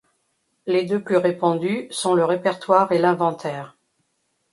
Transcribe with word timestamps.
Les 0.65 0.83
deux 0.83 0.99
plus 1.03 1.17
répandus 1.17 1.85
sont 1.91 2.15
le 2.15 2.25
répertoire 2.25 2.91
et 2.91 2.97
l'inventaire. 2.97 3.77